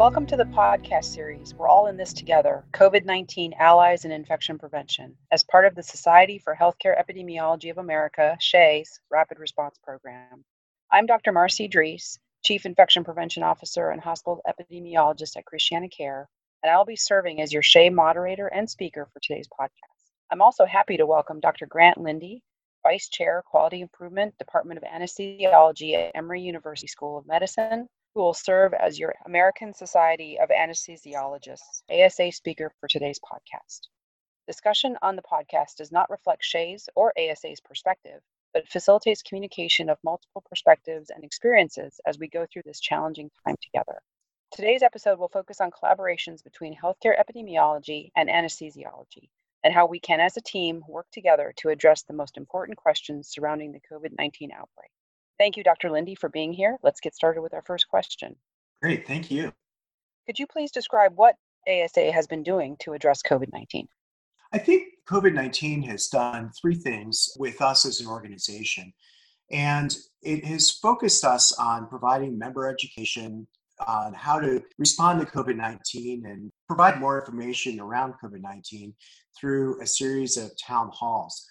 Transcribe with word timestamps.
Welcome 0.00 0.24
to 0.28 0.36
the 0.38 0.44
podcast 0.44 1.04
series. 1.04 1.54
We're 1.54 1.68
all 1.68 1.88
in 1.88 1.98
this 1.98 2.14
together 2.14 2.64
COVID 2.72 3.04
19 3.04 3.52
Allies 3.58 4.06
in 4.06 4.10
Infection 4.10 4.58
Prevention, 4.58 5.14
as 5.30 5.44
part 5.44 5.66
of 5.66 5.74
the 5.74 5.82
Society 5.82 6.38
for 6.38 6.56
Healthcare 6.58 6.98
Epidemiology 6.98 7.70
of 7.70 7.76
America, 7.76 8.34
SHEA's 8.40 8.98
Rapid 9.10 9.38
Response 9.38 9.76
Program. 9.84 10.42
I'm 10.90 11.04
Dr. 11.04 11.32
Marci 11.32 11.70
Drees, 11.70 12.18
Chief 12.42 12.64
Infection 12.64 13.04
Prevention 13.04 13.42
Officer 13.42 13.90
and 13.90 14.00
Hospital 14.00 14.40
Epidemiologist 14.48 15.36
at 15.36 15.44
Christiana 15.44 15.90
Care, 15.90 16.30
and 16.62 16.72
I'll 16.72 16.86
be 16.86 16.96
serving 16.96 17.42
as 17.42 17.52
your 17.52 17.62
SHEA 17.62 17.92
moderator 17.92 18.46
and 18.46 18.70
speaker 18.70 19.06
for 19.12 19.20
today's 19.20 19.48
podcast. 19.48 20.12
I'm 20.32 20.40
also 20.40 20.64
happy 20.64 20.96
to 20.96 21.04
welcome 21.04 21.40
Dr. 21.40 21.66
Grant 21.66 21.98
Lynde, 21.98 22.40
Vice 22.84 23.10
Chair, 23.10 23.42
Quality 23.44 23.82
Improvement, 23.82 24.32
Department 24.38 24.78
of 24.78 24.84
Anesthesiology 24.84 25.92
at 25.92 26.12
Emory 26.14 26.40
University 26.40 26.86
School 26.86 27.18
of 27.18 27.26
Medicine, 27.26 27.86
who 28.14 28.20
will 28.20 28.34
serve 28.34 28.74
as 28.74 28.98
your 28.98 29.14
American 29.24 29.72
Society 29.72 30.38
of 30.38 30.48
Anesthesiologists 30.48 31.82
ASA 31.88 32.32
speaker 32.32 32.72
for 32.80 32.88
today's 32.88 33.20
podcast. 33.20 33.86
Discussion 34.48 34.98
on 35.00 35.14
the 35.14 35.22
podcast 35.22 35.76
does 35.76 35.92
not 35.92 36.10
reflect 36.10 36.44
SHEA's 36.44 36.88
or 36.96 37.12
ASA's 37.16 37.60
perspective, 37.60 38.20
but 38.52 38.68
facilitates 38.68 39.22
communication 39.22 39.88
of 39.88 40.02
multiple 40.02 40.42
perspectives 40.48 41.10
and 41.10 41.22
experiences 41.22 42.00
as 42.04 42.18
we 42.18 42.28
go 42.28 42.46
through 42.46 42.62
this 42.64 42.80
challenging 42.80 43.30
time 43.46 43.56
together. 43.62 44.02
Today's 44.50 44.82
episode 44.82 45.20
will 45.20 45.28
focus 45.28 45.60
on 45.60 45.70
collaborations 45.70 46.42
between 46.42 46.76
healthcare 46.76 47.16
epidemiology 47.16 48.10
and 48.16 48.28
anesthesiology, 48.28 49.30
and 49.62 49.72
how 49.72 49.86
we 49.86 50.00
can, 50.00 50.18
as 50.18 50.36
a 50.36 50.40
team, 50.40 50.82
work 50.88 51.06
together 51.12 51.52
to 51.58 51.68
address 51.68 52.02
the 52.02 52.12
most 52.12 52.36
important 52.36 52.76
questions 52.76 53.28
surrounding 53.28 53.70
the 53.70 53.80
COVID 53.88 54.18
19 54.18 54.50
outbreak. 54.50 54.90
Thank 55.40 55.56
you, 55.56 55.64
Dr. 55.64 55.88
Lynde, 55.88 56.18
for 56.18 56.28
being 56.28 56.52
here. 56.52 56.76
Let's 56.82 57.00
get 57.00 57.14
started 57.14 57.40
with 57.40 57.54
our 57.54 57.62
first 57.62 57.88
question. 57.88 58.36
Great, 58.82 59.06
thank 59.06 59.30
you. 59.30 59.54
Could 60.26 60.38
you 60.38 60.46
please 60.46 60.70
describe 60.70 61.12
what 61.16 61.36
ASA 61.66 62.12
has 62.12 62.26
been 62.26 62.42
doing 62.42 62.76
to 62.80 62.92
address 62.92 63.22
COVID 63.22 63.50
19? 63.50 63.88
I 64.52 64.58
think 64.58 64.88
COVID 65.08 65.32
19 65.32 65.80
has 65.84 66.08
done 66.08 66.50
three 66.60 66.74
things 66.74 67.30
with 67.38 67.62
us 67.62 67.86
as 67.86 68.02
an 68.02 68.06
organization. 68.06 68.92
And 69.50 69.96
it 70.20 70.44
has 70.44 70.72
focused 70.72 71.24
us 71.24 71.52
on 71.52 71.88
providing 71.88 72.38
member 72.38 72.68
education 72.68 73.46
on 73.86 74.12
how 74.12 74.40
to 74.40 74.62
respond 74.76 75.20
to 75.20 75.26
COVID 75.26 75.56
19 75.56 76.26
and 76.26 76.50
provide 76.66 77.00
more 77.00 77.18
information 77.18 77.80
around 77.80 78.12
COVID 78.22 78.42
19 78.42 78.92
through 79.38 79.80
a 79.80 79.86
series 79.86 80.36
of 80.36 80.50
town 80.62 80.90
halls. 80.92 81.46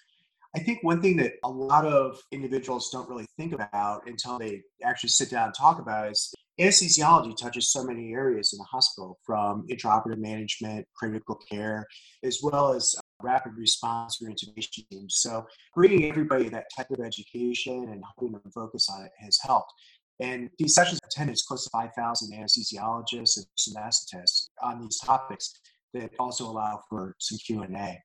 I 0.54 0.58
think 0.58 0.82
one 0.82 1.00
thing 1.00 1.16
that 1.18 1.34
a 1.44 1.48
lot 1.48 1.86
of 1.86 2.20
individuals 2.32 2.90
don't 2.90 3.08
really 3.08 3.26
think 3.36 3.52
about 3.52 4.02
until 4.06 4.38
they 4.38 4.62
actually 4.84 5.10
sit 5.10 5.30
down 5.30 5.46
and 5.46 5.54
talk 5.54 5.78
about 5.78 6.10
is 6.10 6.34
anesthesiology 6.60 7.36
touches 7.36 7.70
so 7.70 7.84
many 7.84 8.12
areas 8.12 8.52
in 8.52 8.58
the 8.58 8.64
hospital 8.64 9.18
from 9.24 9.66
intraoperative 9.68 10.18
management, 10.18 10.86
critical 10.94 11.36
care, 11.48 11.86
as 12.24 12.40
well 12.42 12.72
as 12.72 12.96
uh, 12.98 13.00
rapid 13.22 13.52
response 13.56 14.20
or 14.20 14.28
intubation 14.28 14.88
teams. 14.90 15.16
So 15.18 15.46
bringing 15.74 16.10
everybody 16.10 16.48
that 16.48 16.66
type 16.76 16.90
of 16.90 16.98
education 16.98 17.88
and 17.90 18.02
helping 18.02 18.32
them 18.32 18.50
focus 18.52 18.88
on 18.90 19.04
it 19.04 19.12
has 19.20 19.38
helped. 19.40 19.72
And 20.20 20.50
these 20.58 20.74
sessions 20.74 21.00
attended 21.06 21.38
close 21.46 21.64
to 21.64 21.70
5,000 21.70 22.32
anesthesiologists 22.32 23.38
and 23.38 23.76
anesthetists 23.76 24.48
on 24.62 24.80
these 24.80 24.98
topics 24.98 25.54
that 25.94 26.10
also 26.18 26.44
allow 26.44 26.80
for 26.88 27.14
some 27.18 27.38
Q&A. 27.38 28.02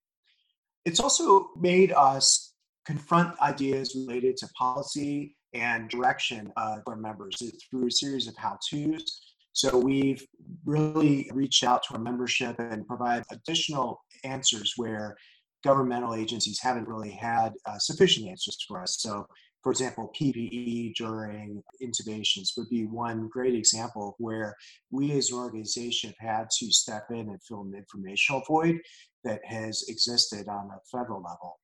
It's 0.85 0.99
also 0.99 1.49
made 1.59 1.91
us 1.91 2.53
confront 2.85 3.39
ideas 3.41 3.95
related 3.95 4.37
to 4.37 4.47
policy 4.49 5.35
and 5.53 5.89
direction 5.89 6.51
of 6.57 6.79
our 6.87 6.95
members 6.95 7.41
through 7.69 7.87
a 7.87 7.91
series 7.91 8.27
of 8.27 8.35
how 8.37 8.59
to's. 8.69 9.21
So 9.53 9.77
we've 9.77 10.23
really 10.65 11.29
reached 11.33 11.63
out 11.63 11.81
to 11.83 11.95
our 11.95 11.99
membership 11.99 12.57
and 12.59 12.85
provide 12.85 13.23
additional 13.31 14.01
answers 14.23 14.73
where 14.75 15.15
governmental 15.63 16.13
agencies 16.13 16.59
haven't 16.61 16.87
really 16.87 17.11
had 17.11 17.53
uh, 17.65 17.79
sufficient 17.79 18.27
answers 18.27 18.57
for 18.67 18.81
us. 18.81 18.97
So, 18.99 19.25
for 19.63 19.71
example, 19.71 20.11
PPE 20.19 20.93
during 20.95 21.63
intubations 21.81 22.49
would 22.55 22.69
be 22.69 22.85
one 22.85 23.29
great 23.29 23.55
example 23.55 24.15
where 24.19 24.53
we 24.91 25.11
as 25.13 25.31
an 25.31 25.37
organization 25.37 26.13
have 26.19 26.37
had 26.37 26.47
to 26.59 26.71
step 26.71 27.05
in 27.09 27.29
and 27.29 27.41
fill 27.41 27.61
an 27.61 27.73
informational 27.75 28.43
void 28.47 28.79
that 29.25 29.41
has 29.45 29.83
existed 29.87 30.47
on 30.47 30.69
a 30.71 30.79
federal 30.89 31.21
level. 31.21 31.59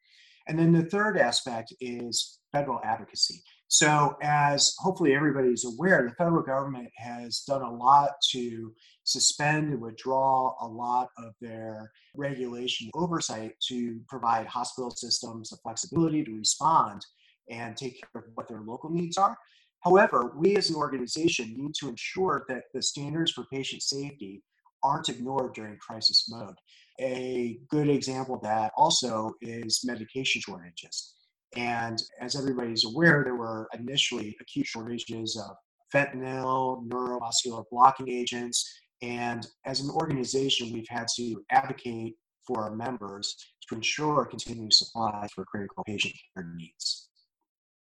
And 0.48 0.58
then 0.58 0.74
the 0.74 0.86
third 0.86 1.18
aspect 1.18 1.74
is 1.80 2.40
federal 2.52 2.82
advocacy. 2.84 3.42
So, 3.68 4.18
as 4.22 4.76
hopefully 4.80 5.16
everybody's 5.16 5.64
aware, 5.64 6.04
the 6.04 6.16
federal 6.16 6.44
government 6.44 6.90
has 6.98 7.44
done 7.48 7.62
a 7.62 7.74
lot 7.74 8.12
to 8.32 8.74
suspend 9.06 9.72
and 9.72 9.82
withdraw 9.82 10.54
a 10.60 10.68
lot 10.68 11.08
of 11.18 11.34
their 11.40 11.90
regulation 12.18 12.90
oversight 12.96 13.54
to 13.70 14.02
provide 14.10 14.46
hospital 14.46 14.92
systems 14.92 15.52
the 15.52 15.58
flexibility 15.64 16.22
to 16.26 16.34
respond 16.34 17.06
and 17.50 17.78
take 17.78 18.02
care 18.02 18.22
of 18.22 18.30
what 18.34 18.50
their 18.50 18.62
local 18.62 18.90
needs 18.90 19.18
are. 19.18 19.38
However, 19.82 20.34
we 20.36 20.58
as 20.58 20.70
an 20.70 20.76
organization 20.76 21.54
need 21.56 21.74
to 21.76 21.88
ensure 21.88 22.46
that 22.50 22.64
the 22.74 22.82
standards 22.82 23.32
for 23.32 23.46
patient 23.52 23.84
safety 23.84 24.44
aren't 24.84 25.10
ignored 25.10 25.54
during 25.54 25.78
crisis 25.78 26.28
mode. 26.30 26.56
A 27.02 27.60
good 27.70 27.90
example 27.90 28.36
of 28.36 28.42
that 28.42 28.72
also 28.78 29.34
is 29.42 29.82
medication 29.84 30.42
shortages. 30.42 31.16
And 31.56 32.02
as 32.22 32.36
everybody's 32.36 32.86
aware, 32.86 33.24
there 33.24 33.36
were 33.36 33.68
initially 33.74 34.38
acute 34.40 34.68
shortages 34.68 35.36
of 35.36 35.56
fentanyl, 35.94 36.88
neuromuscular 36.88 37.66
blocking 37.72 38.10
agents. 38.10 38.72
And 39.02 39.46
as 39.66 39.82
an 39.82 39.90
organization, 39.90 40.72
we've 40.72 40.88
had 40.88 41.08
to 41.16 41.44
advocate 41.50 42.16
for 42.46 42.64
our 42.64 42.76
members 42.76 43.36
to 43.68 43.76
ensure 43.76 44.26
continuing 44.26 44.72
supply 44.72 45.28
for 45.34 45.44
critical 45.46 45.84
patient 45.84 46.14
care 46.36 46.54
needs. 46.56 47.10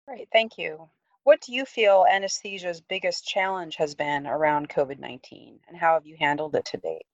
Great, 0.08 0.28
thank 0.34 0.58
you. 0.58 0.90
What 1.24 1.40
do 1.42 1.54
you 1.54 1.64
feel 1.66 2.06
anesthesia's 2.12 2.82
biggest 2.82 3.26
challenge 3.26 3.78
has 3.78 3.96
been 3.96 4.28
around 4.28 4.70
COVID 4.70 5.00
19, 5.00 5.60
and 5.68 5.78
how 5.78 5.94
have 5.94 6.06
you 6.06 6.18
handled 6.20 6.56
it 6.56 6.66
to 6.66 6.78
date? 6.78 7.06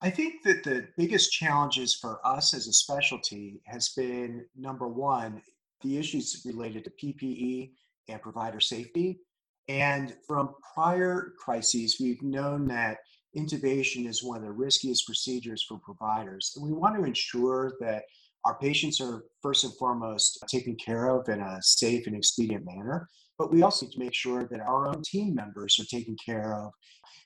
I 0.00 0.10
think 0.10 0.44
that 0.44 0.62
the 0.62 0.86
biggest 0.96 1.32
challenges 1.32 1.96
for 1.96 2.24
us 2.24 2.54
as 2.54 2.68
a 2.68 2.72
specialty 2.72 3.60
has 3.66 3.88
been 3.96 4.46
number 4.56 4.86
one, 4.86 5.42
the 5.82 5.98
issues 5.98 6.42
related 6.46 6.84
to 6.84 6.90
PPE 6.90 7.72
and 8.08 8.22
provider 8.22 8.60
safety. 8.60 9.18
And 9.66 10.14
from 10.26 10.54
prior 10.74 11.34
crises, 11.36 11.96
we've 12.00 12.22
known 12.22 12.68
that 12.68 12.98
intubation 13.36 14.06
is 14.06 14.22
one 14.22 14.38
of 14.38 14.44
the 14.44 14.52
riskiest 14.52 15.04
procedures 15.04 15.64
for 15.68 15.78
providers. 15.78 16.52
And 16.54 16.64
we 16.64 16.72
want 16.72 16.96
to 16.96 17.04
ensure 17.04 17.72
that 17.80 18.04
our 18.44 18.56
patients 18.58 19.00
are 19.00 19.24
first 19.42 19.64
and 19.64 19.74
foremost 19.74 20.44
taken 20.48 20.76
care 20.76 21.08
of 21.08 21.28
in 21.28 21.40
a 21.40 21.58
safe 21.60 22.06
and 22.06 22.14
expedient 22.14 22.64
manner. 22.64 23.08
But 23.36 23.52
we 23.52 23.62
also 23.62 23.86
need 23.86 23.92
to 23.92 23.98
make 23.98 24.14
sure 24.14 24.46
that 24.48 24.60
our 24.60 24.86
own 24.86 25.02
team 25.02 25.34
members 25.34 25.78
are 25.80 25.96
taken 25.96 26.16
care 26.24 26.54
of. 26.54 26.72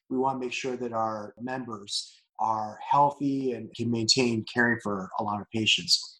We 0.08 0.16
want 0.16 0.40
to 0.40 0.46
make 0.46 0.54
sure 0.54 0.76
that 0.78 0.92
our 0.92 1.34
members 1.38 2.21
are 2.42 2.78
healthy 2.86 3.52
and 3.52 3.72
can 3.74 3.90
maintain 3.90 4.44
caring 4.52 4.78
for 4.82 5.08
a 5.20 5.22
lot 5.22 5.40
of 5.40 5.48
patients. 5.50 6.18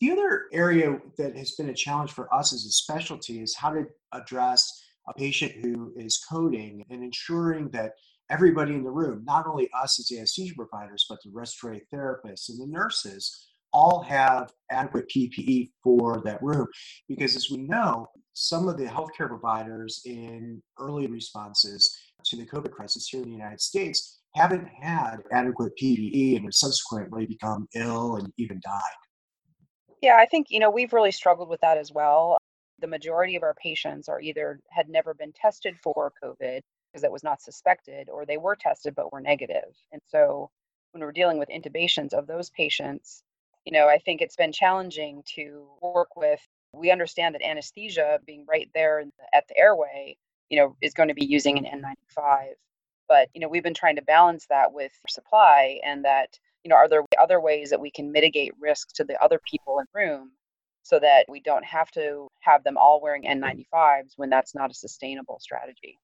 The 0.00 0.12
other 0.12 0.44
area 0.52 1.00
that 1.18 1.36
has 1.36 1.52
been 1.52 1.70
a 1.70 1.74
challenge 1.74 2.12
for 2.12 2.32
us 2.32 2.52
as 2.52 2.64
a 2.64 2.70
specialty 2.70 3.42
is 3.42 3.56
how 3.56 3.70
to 3.70 3.84
address 4.12 4.80
a 5.08 5.14
patient 5.14 5.52
who 5.60 5.92
is 5.96 6.22
coding 6.30 6.84
and 6.90 7.02
ensuring 7.02 7.70
that 7.70 7.94
everybody 8.30 8.74
in 8.74 8.84
the 8.84 8.90
room, 8.90 9.24
not 9.24 9.46
only 9.46 9.68
us 9.74 9.98
as 9.98 10.16
anesthesia 10.16 10.54
providers, 10.54 11.06
but 11.08 11.18
the 11.24 11.30
respiratory 11.32 11.82
therapists 11.92 12.48
and 12.48 12.60
the 12.60 12.66
nurses, 12.66 13.48
all 13.72 14.02
have 14.02 14.52
adequate 14.70 15.08
PPE 15.08 15.70
for 15.82 16.22
that 16.24 16.42
room. 16.42 16.66
Because 17.08 17.34
as 17.34 17.50
we 17.50 17.58
know, 17.58 18.06
some 18.34 18.68
of 18.68 18.78
the 18.78 18.84
healthcare 18.84 19.28
providers 19.28 20.02
in 20.04 20.62
early 20.78 21.08
responses 21.08 21.98
to 22.24 22.36
the 22.36 22.46
COVID 22.46 22.70
crisis 22.70 23.08
here 23.08 23.22
in 23.22 23.28
the 23.28 23.36
United 23.36 23.60
States 23.60 24.17
haven't 24.38 24.68
had 24.68 25.16
adequate 25.32 25.72
PPE 25.80 26.36
and 26.36 26.44
have 26.44 26.54
subsequently 26.54 27.26
become 27.26 27.66
ill 27.74 28.16
and 28.16 28.32
even 28.36 28.60
died. 28.64 28.80
Yeah, 30.00 30.16
I 30.16 30.26
think, 30.26 30.46
you 30.50 30.60
know, 30.60 30.70
we've 30.70 30.92
really 30.92 31.10
struggled 31.10 31.48
with 31.48 31.60
that 31.60 31.76
as 31.76 31.90
well. 31.92 32.38
The 32.80 32.86
majority 32.86 33.34
of 33.34 33.42
our 33.42 33.54
patients 33.54 34.08
are 34.08 34.20
either 34.20 34.60
had 34.70 34.88
never 34.88 35.12
been 35.12 35.32
tested 35.32 35.76
for 35.82 36.12
COVID 36.22 36.60
because 36.92 37.02
it 37.02 37.10
was 37.10 37.24
not 37.24 37.42
suspected, 37.42 38.08
or 38.08 38.24
they 38.24 38.36
were 38.36 38.54
tested 38.54 38.94
but 38.94 39.12
were 39.12 39.20
negative. 39.20 39.74
And 39.90 40.00
so 40.06 40.50
when 40.92 41.02
we're 41.02 41.12
dealing 41.12 41.38
with 41.38 41.48
intubations 41.48 42.12
of 42.12 42.28
those 42.28 42.50
patients, 42.50 43.24
you 43.64 43.72
know, 43.72 43.88
I 43.88 43.98
think 43.98 44.22
it's 44.22 44.36
been 44.36 44.52
challenging 44.52 45.22
to 45.34 45.66
work 45.82 46.14
with. 46.16 46.40
We 46.72 46.92
understand 46.92 47.34
that 47.34 47.42
anesthesia 47.42 48.20
being 48.24 48.46
right 48.48 48.70
there 48.72 49.04
at 49.34 49.48
the 49.48 49.58
airway, 49.58 50.16
you 50.48 50.58
know, 50.58 50.76
is 50.80 50.94
going 50.94 51.08
to 51.08 51.14
be 51.14 51.26
using 51.26 51.58
an 51.58 51.64
N95. 51.64 52.52
But, 53.08 53.28
you 53.34 53.40
know, 53.40 53.48
we've 53.48 53.62
been 53.62 53.74
trying 53.74 53.96
to 53.96 54.02
balance 54.02 54.46
that 54.50 54.72
with 54.72 54.92
supply 55.08 55.80
and 55.84 56.04
that, 56.04 56.38
you 56.64 56.68
know, 56.68 56.76
are 56.76 56.88
there 56.88 57.04
other 57.20 57.40
ways 57.40 57.70
that 57.70 57.80
we 57.80 57.90
can 57.90 58.12
mitigate 58.12 58.52
risk 58.60 58.88
to 58.94 59.04
the 59.04 59.20
other 59.22 59.40
people 59.50 59.78
in 59.78 59.86
the 59.92 60.00
room 60.00 60.32
so 60.82 60.98
that 60.98 61.26
we 61.28 61.40
don't 61.40 61.64
have 61.64 61.90
to 61.92 62.28
have 62.40 62.64
them 62.64 62.76
all 62.76 63.00
wearing 63.00 63.24
N95s 63.24 64.12
when 64.16 64.30
that's 64.30 64.54
not 64.54 64.70
a 64.70 64.74
sustainable 64.74 65.38
strategy? 65.40 65.98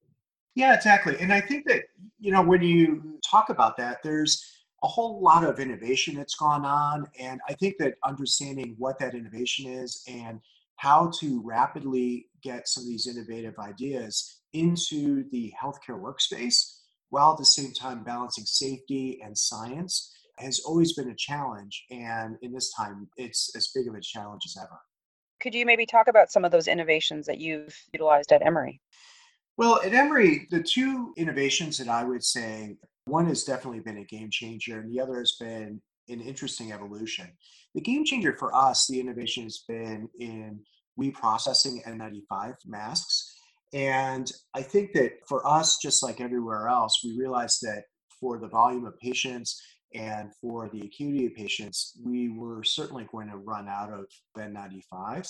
Yeah, 0.55 0.75
exactly. 0.75 1.17
And 1.21 1.33
I 1.33 1.41
think 1.41 1.67
that, 1.67 1.85
you 2.21 2.31
know, 2.31 2.43
when 2.43 2.63
you 2.63 3.19
talk 3.29 3.49
about 3.51 3.77
that, 3.79 4.03
there's 4.03 4.45
a 4.83 4.87
whole 4.87 5.21
lot 5.23 5.45
of 5.45 5.59
innovation 5.59 6.15
that's 6.15 6.37
gone 6.37 6.65
on. 6.65 7.07
And 7.19 7.41
I 7.49 7.55
think 7.55 7.77
that 7.79 7.95
understanding 8.05 8.77
what 8.79 8.99
that 8.99 9.15
innovation 9.15 9.71
is 9.71 10.03
and 10.07 10.41
how 10.77 11.11
to 11.21 11.43
rapidly 11.43 12.27
get 12.43 12.69
some 12.69 12.83
of 12.83 12.89
these 12.89 13.07
innovative 13.07 13.59
ideas 13.59 14.41
into 14.53 15.29
the 15.31 15.53
healthcare 15.61 16.01
workspace 16.01 16.81
while 17.11 17.33
at 17.33 17.39
the 17.39 17.45
same 17.45 17.73
time 17.73 18.05
balancing 18.05 18.45
safety 18.45 19.21
and 19.23 19.37
science 19.37 20.13
has 20.39 20.61
always 20.61 20.95
been 20.95 21.11
a 21.11 21.15
challenge. 21.15 21.85
And 21.91 22.37
in 22.43 22.53
this 22.53 22.73
time, 22.75 23.09
it's 23.17 23.55
as 23.57 23.71
big 23.75 23.89
of 23.89 23.95
a 23.95 24.01
challenge 24.01 24.43
as 24.47 24.57
ever. 24.61 24.79
Could 25.41 25.55
you 25.55 25.67
maybe 25.67 25.87
talk 25.87 26.09
about 26.09 26.31
some 26.31 26.45
of 26.45 26.51
those 26.51 26.69
innovations 26.69 27.27
that 27.27 27.39
you've 27.39 27.77
utilized 27.93 28.33
at 28.33 28.45
Emory? 28.45 28.81
Well, 29.57 29.81
at 29.85 29.95
Emory, 29.95 30.49
the 30.51 30.63
two 30.63 31.13
innovations 31.17 31.79
that 31.79 31.89
I 31.89 32.03
would 32.05 32.25
say 32.25 32.77
one 33.07 33.27
has 33.27 33.45
definitely 33.45 33.81
been 33.81 33.99
a 33.99 34.05
game 34.05 34.31
changer, 34.31 34.81
and 34.81 34.91
the 34.91 35.01
other 35.01 35.19
has 35.19 35.37
been 35.39 35.81
an 36.09 36.21
interesting 36.21 36.73
evolution. 36.73 37.31
The 37.75 37.81
game 37.81 38.05
changer 38.05 38.35
for 38.37 38.55
us, 38.55 38.87
the 38.87 38.99
innovation 38.99 39.45
has 39.45 39.65
been 39.69 40.09
in 40.19 40.61
reprocessing 40.99 41.85
N95 41.87 42.55
masks. 42.67 43.24
And 43.75 44.31
I 44.55 44.63
think 44.63 44.93
that 44.93 45.15
for 45.29 45.45
us, 45.47 45.79
just 45.79 46.03
like 46.03 46.21
everywhere 46.21 46.69
else, 46.69 47.01
we 47.05 47.19
realized 47.19 47.59
that 47.63 47.83
for 48.21 48.39
the 48.39 48.47
volume 48.47 48.87
of 48.87 48.97
patients 49.01 49.61
and 49.95 50.31
for 50.41 50.71
the 50.73 50.81
acuity 50.83 51.27
of 51.27 51.35
patients, 51.35 51.99
we 52.05 52.29
were 52.29 52.63
certainly 52.63 53.07
going 53.11 53.29
to 53.29 53.37
run 53.37 53.69
out 53.69 53.93
of 53.93 54.07
N95s. 54.39 55.29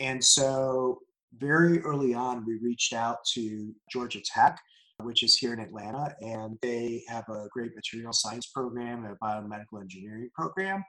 And 0.00 0.22
so, 0.22 0.98
very 1.34 1.80
early 1.82 2.14
on, 2.14 2.44
we 2.44 2.58
reached 2.60 2.92
out 2.92 3.18
to 3.34 3.72
Georgia 3.92 4.20
Tech, 4.24 4.58
which 5.02 5.22
is 5.22 5.36
here 5.36 5.52
in 5.52 5.60
Atlanta, 5.60 6.14
and 6.20 6.58
they 6.62 7.04
have 7.06 7.28
a 7.28 7.48
great 7.52 7.76
material 7.76 8.12
science 8.12 8.46
program 8.46 9.04
and 9.04 9.14
a 9.14 9.24
biomedical 9.24 9.80
engineering 9.80 10.30
program. 10.34 10.82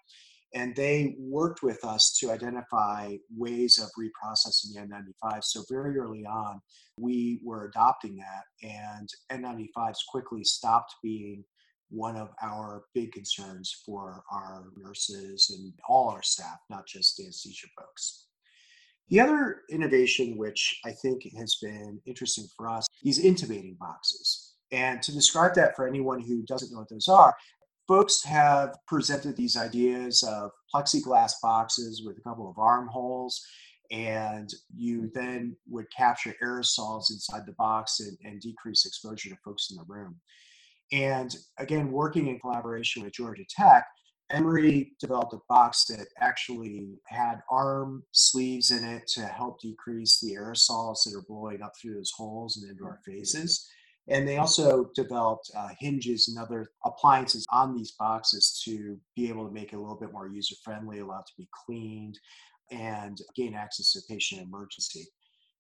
And 0.53 0.75
they 0.75 1.15
worked 1.19 1.61
with 1.61 1.83
us 1.83 2.17
to 2.19 2.31
identify 2.31 3.15
ways 3.35 3.77
of 3.77 3.89
reprocessing 3.99 4.73
the 4.73 4.79
N95. 4.81 5.43
So, 5.43 5.63
very 5.69 5.97
early 5.97 6.25
on, 6.25 6.59
we 6.97 7.39
were 7.43 7.65
adopting 7.65 8.17
that, 8.17 8.45
and 8.67 9.09
N95s 9.31 9.97
quickly 10.09 10.43
stopped 10.43 10.95
being 11.03 11.43
one 11.89 12.15
of 12.15 12.29
our 12.41 12.83
big 12.93 13.11
concerns 13.11 13.81
for 13.85 14.23
our 14.31 14.65
nurses 14.77 15.55
and 15.55 15.73
all 15.87 16.09
our 16.09 16.21
staff, 16.21 16.59
not 16.69 16.87
just 16.87 17.19
anesthesia 17.19 17.67
folks. 17.77 18.25
The 19.09 19.19
other 19.19 19.61
innovation, 19.71 20.37
which 20.37 20.79
I 20.85 20.91
think 20.91 21.23
has 21.35 21.55
been 21.61 21.99
interesting 22.05 22.45
for 22.55 22.69
us, 22.69 22.85
is 23.03 23.23
intubating 23.23 23.77
boxes. 23.79 24.53
And 24.71 25.01
to 25.01 25.11
describe 25.11 25.55
that 25.55 25.75
for 25.75 25.87
anyone 25.87 26.21
who 26.21 26.43
doesn't 26.43 26.71
know 26.71 26.79
what 26.79 26.89
those 26.89 27.07
are, 27.07 27.35
folks 27.89 28.23
have 28.23 28.77
presented 28.85 29.35
these 29.35 29.57
ideas 29.57 30.21
of 30.21 30.51
plexiglass 30.71 31.31
boxes 31.41 32.03
with 32.05 32.19
a 32.19 32.21
couple 32.21 32.47
of 32.47 32.59
armholes 32.59 33.43
and 33.89 34.53
you 34.77 35.09
then 35.15 35.57
would 35.67 35.87
capture 35.91 36.35
aerosols 36.43 37.09
inside 37.09 37.47
the 37.47 37.53
box 37.53 37.99
and, 37.99 38.15
and, 38.23 38.39
decrease 38.39 38.85
exposure 38.85 39.29
to 39.29 39.37
folks 39.43 39.71
in 39.71 39.77
the 39.77 39.83
room. 39.87 40.15
And 40.91 41.35
again, 41.57 41.91
working 41.91 42.27
in 42.27 42.39
collaboration 42.39 43.01
with 43.01 43.13
Georgia 43.13 43.43
Tech, 43.49 43.87
Emory 44.29 44.91
developed 44.99 45.33
a 45.33 45.39
box 45.49 45.85
that 45.85 46.05
actually 46.19 46.99
had 47.07 47.41
arm 47.49 48.03
sleeves 48.11 48.69
in 48.69 48.83
it 48.83 49.07
to 49.15 49.21
help 49.21 49.59
decrease 49.59 50.19
the 50.19 50.35
aerosols 50.35 50.99
that 51.05 51.15
are 51.17 51.25
blowing 51.27 51.63
up 51.63 51.73
through 51.81 51.95
those 51.95 52.13
holes 52.15 52.57
and 52.57 52.69
into 52.69 52.85
our 52.85 52.99
faces. 53.03 53.67
And 54.09 54.27
they 54.27 54.37
also 54.37 54.89
developed 54.95 55.51
uh, 55.55 55.69
hinges 55.79 56.27
and 56.27 56.43
other 56.43 56.71
appliances 56.83 57.45
on 57.51 57.75
these 57.75 57.91
boxes 57.91 58.61
to 58.65 58.97
be 59.15 59.29
able 59.29 59.47
to 59.47 59.53
make 59.53 59.71
it 59.71 59.75
a 59.75 59.79
little 59.79 59.99
bit 59.99 60.11
more 60.11 60.27
user 60.27 60.55
friendly, 60.63 60.99
allow 60.99 61.19
it 61.19 61.27
to 61.27 61.33
be 61.37 61.47
cleaned, 61.65 62.17
and 62.71 63.19
gain 63.35 63.53
access 63.53 63.93
to 63.93 63.99
patient 64.09 64.41
emergency. 64.41 65.05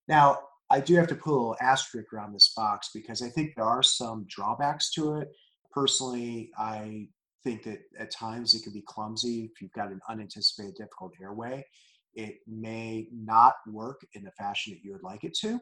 Now, 0.07 0.39
I 0.71 0.79
do 0.79 0.95
have 0.95 1.07
to 1.07 1.15
put 1.15 1.31
a 1.31 1.33
little 1.33 1.57
asterisk 1.61 2.13
around 2.13 2.33
this 2.33 2.53
box 2.55 2.89
because 2.93 3.21
I 3.21 3.29
think 3.29 3.53
there 3.55 3.65
are 3.65 3.83
some 3.83 4.25
drawbacks 4.27 4.91
to 4.93 5.15
it. 5.17 5.29
Personally, 5.71 6.51
I 6.57 7.07
think 7.43 7.63
that 7.63 7.79
at 7.97 8.11
times 8.11 8.53
it 8.53 8.63
can 8.63 8.73
be 8.73 8.83
clumsy 8.85 9.49
if 9.51 9.61
you've 9.61 9.73
got 9.73 9.91
an 9.91 9.99
unanticipated 10.09 10.75
difficult 10.75 11.13
airway. 11.21 11.65
It 12.13 12.35
may 12.47 13.07
not 13.13 13.55
work 13.67 14.01
in 14.13 14.23
the 14.23 14.31
fashion 14.31 14.73
that 14.73 14.83
you 14.83 14.91
would 14.91 15.03
like 15.03 15.23
it 15.23 15.35
to. 15.41 15.59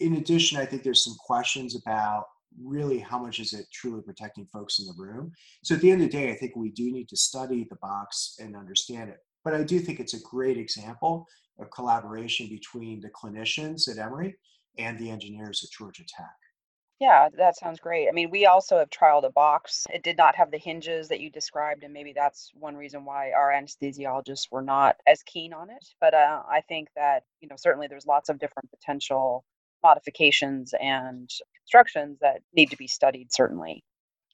In 0.00 0.16
addition, 0.16 0.58
I 0.58 0.66
think 0.66 0.82
there's 0.82 1.04
some 1.04 1.16
questions 1.18 1.76
about 1.76 2.24
really 2.62 2.98
how 2.98 3.18
much 3.18 3.40
is 3.40 3.52
it 3.52 3.66
truly 3.72 4.02
protecting 4.02 4.46
folks 4.46 4.78
in 4.78 4.86
the 4.86 4.94
room. 4.96 5.32
So 5.62 5.74
at 5.74 5.80
the 5.80 5.90
end 5.90 6.02
of 6.02 6.10
the 6.10 6.16
day, 6.16 6.30
I 6.30 6.36
think 6.36 6.54
we 6.54 6.70
do 6.70 6.92
need 6.92 7.08
to 7.08 7.16
study 7.16 7.66
the 7.68 7.76
box 7.76 8.36
and 8.38 8.56
understand 8.56 9.10
it. 9.10 9.18
But 9.44 9.54
I 9.54 9.62
do 9.62 9.78
think 9.80 10.00
it's 10.00 10.14
a 10.14 10.20
great 10.20 10.56
example 10.56 11.26
of 11.58 11.70
collaboration 11.70 12.48
between 12.48 13.00
the 13.00 13.10
clinicians 13.10 13.88
at 13.88 13.98
Emory 13.98 14.36
and 14.78 14.98
the 14.98 15.10
engineers 15.10 15.62
at 15.64 15.70
Georgia 15.76 16.04
Tech. 16.06 16.26
Yeah, 17.00 17.28
that 17.36 17.56
sounds 17.56 17.80
great. 17.80 18.08
I 18.08 18.12
mean, 18.12 18.30
we 18.30 18.46
also 18.46 18.78
have 18.78 18.88
trialed 18.88 19.24
a 19.24 19.30
box. 19.30 19.84
It 19.92 20.04
did 20.04 20.16
not 20.16 20.36
have 20.36 20.50
the 20.50 20.58
hinges 20.58 21.08
that 21.08 21.20
you 21.20 21.28
described, 21.28 21.82
and 21.82 21.92
maybe 21.92 22.12
that's 22.14 22.50
one 22.54 22.76
reason 22.76 23.04
why 23.04 23.32
our 23.32 23.52
anesthesiologists 23.52 24.50
were 24.50 24.62
not 24.62 24.96
as 25.06 25.22
keen 25.24 25.52
on 25.52 25.70
it. 25.70 25.84
But 26.00 26.14
uh, 26.14 26.42
I 26.48 26.60
think 26.62 26.88
that, 26.94 27.24
you 27.40 27.48
know, 27.48 27.56
certainly 27.58 27.88
there's 27.88 28.06
lots 28.06 28.28
of 28.28 28.38
different 28.38 28.70
potential 28.70 29.44
modifications 29.84 30.74
and 30.80 31.30
constructions 31.56 32.18
that 32.20 32.40
need 32.56 32.70
to 32.70 32.76
be 32.76 32.88
studied, 32.88 33.32
certainly. 33.32 33.84